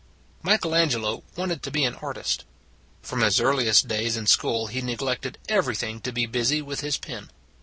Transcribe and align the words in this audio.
Michelangelo 0.41 1.23
wanted 1.35 1.61
to 1.61 1.69
be 1.69 1.83
an 1.85 1.93
artist: 1.97 2.43
from 3.03 3.21
his 3.21 3.39
earliest 3.39 3.87
days 3.87 4.17
in 4.17 4.25
school 4.25 4.65
he 4.65 4.81
neg 4.81 4.99
lected 4.99 5.37
everything 5.47 6.01
to 6.01 6.11
be 6.11 6.25
busy 6.25 6.59
with 6.59 6.79
his 6.79 6.97
pen. 6.97 7.29